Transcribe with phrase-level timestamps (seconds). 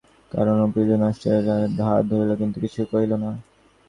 [0.31, 3.29] করুণা কম্পিত হস্তে নরেন্দ্রের হাত ধরিল, কিন্তু কিছু কহিল না।